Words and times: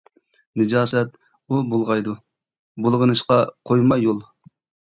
نىجاسەت 0.61 1.19
ئۇ 1.47 1.59
بۇلغايدۇ، 1.73 2.17
بۇلغىنىشقا 2.87 3.39
قويما 3.71 4.03
يول. 4.09 4.27